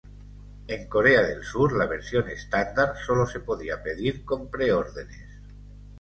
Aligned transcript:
En 0.75 0.87
Corea 0.95 1.21
del 1.21 1.43
Sur, 1.43 1.73
la 1.77 1.85
versión 1.85 2.27
standard 2.29 2.95
sólo 3.05 3.27
se 3.27 3.39
podía 3.41 3.83
pedir 3.83 4.25
con 4.25 4.49
pre-ordenes. 4.49 5.29